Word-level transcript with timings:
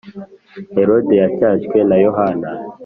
Herode 0.75 1.13
yacyashywe 1.21 1.77
na 1.89 1.97
Yohana 2.05 2.49